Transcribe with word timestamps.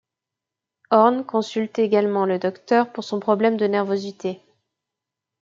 Orn 0.89 1.23
consulte 1.25 1.77
également 1.77 2.25
le 2.25 2.39
docteur 2.39 2.91
pour 2.91 3.03
son 3.03 3.19
problème 3.19 3.55
de 3.55 3.67
nervosité. 3.67 4.41